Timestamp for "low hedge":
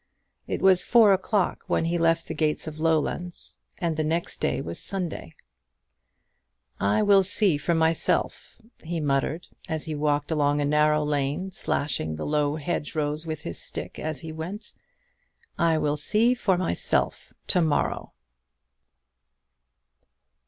12.25-12.95